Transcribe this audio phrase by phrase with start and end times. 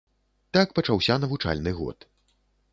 [0.57, 2.11] Так пачаўся навучальны год.